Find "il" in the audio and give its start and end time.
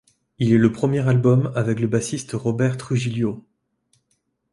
0.39-0.51